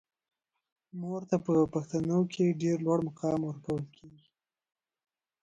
[0.99, 4.27] مور ته په پښتنو کې ډیر لوړ مقام ورکول کیږي.